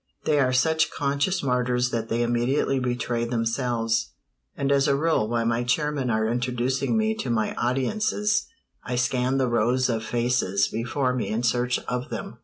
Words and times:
They 0.25 0.39
are 0.39 0.51
such 0.51 0.89
conscious 0.89 1.43
martyrs 1.43 1.91
that 1.91 2.09
they 2.09 2.23
immediately 2.23 2.79
betray 2.79 3.23
themselves, 3.23 4.13
and 4.57 4.71
as 4.71 4.87
a 4.87 4.95
rule 4.95 5.29
while 5.29 5.45
my 5.45 5.63
chairmen 5.63 6.09
are 6.09 6.25
introducing 6.27 6.97
me 6.97 7.13
to 7.17 7.29
my 7.29 7.53
audiences 7.53 8.47
I 8.83 8.95
scan 8.95 9.37
the 9.37 9.47
rows 9.47 9.89
of 9.89 10.03
faces 10.03 10.67
before 10.67 11.13
me 11.13 11.27
in 11.29 11.43
search 11.43 11.77
of 11.87 12.09
them. 12.09 12.39